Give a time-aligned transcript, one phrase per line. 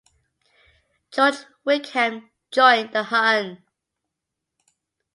[1.11, 3.59] George Whigham joined the Hon.